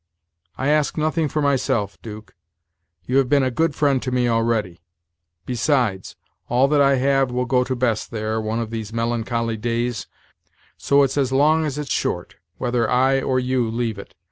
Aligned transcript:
I 0.57 0.69
ask 0.69 0.97
nothing 0.97 1.27
for 1.29 1.43
myself, 1.43 1.95
'Duke; 2.01 2.33
you 3.05 3.17
have 3.17 3.29
been 3.29 3.43
a 3.43 3.51
good 3.51 3.75
friend 3.75 4.01
to 4.01 4.09
me 4.09 4.27
already; 4.27 4.81
besides, 5.45 6.15
all 6.49 6.67
that 6.69 6.81
I 6.81 6.95
have 6.95 7.29
will 7.29 7.45
go 7.45 7.63
to 7.63 7.75
Bess 7.75 8.07
there, 8.07 8.41
one 8.41 8.57
of 8.57 8.71
these 8.71 8.91
melancholy 8.91 9.57
days, 9.57 10.07
so 10.75 11.03
it's 11.03 11.17
as 11.17 11.31
long 11.31 11.65
as 11.67 11.77
it's 11.77 11.91
short, 11.93 12.37
whether 12.57 12.89
I 12.89 13.21
or 13.21 13.39
you 13.39 13.69
leave 13.69 13.99
it. 13.99 14.15